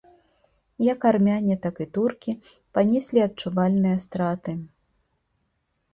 [0.85, 2.31] Як армяне, так і туркі
[2.77, 4.51] панеслі адчувальныя страты.